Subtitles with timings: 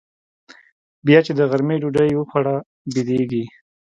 [1.05, 2.55] بيا چې د غرمې ډوډۍ يې وخوړه
[2.93, 3.43] بيدېږي.